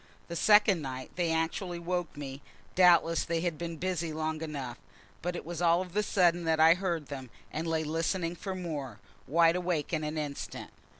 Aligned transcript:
The 0.29 0.35
second 0.35 0.81
night 0.81 1.11
they 1.15 1.29
actually 1.31 1.77
woke 1.77 2.17
me; 2.17 2.41
doubtless 2.73 3.23
they 3.23 3.41
had 3.41 3.55
been 3.59 3.77
busy 3.77 4.11
long 4.11 4.41
enough, 4.41 4.79
but 5.21 5.35
it 5.35 5.45
was 5.45 5.61
all 5.61 5.79
of 5.79 5.95
a 5.95 6.01
sudden 6.01 6.43
that 6.45 6.59
I 6.59 6.73
heard 6.73 7.05
them, 7.09 7.29
and 7.53 7.67
lay 7.67 7.83
listening 7.83 8.35
for 8.35 8.55
more, 8.55 8.99
wide 9.27 9.55
awake 9.55 9.93
in 9.93 10.03
an 10.03 10.17
instant. 10.17 10.71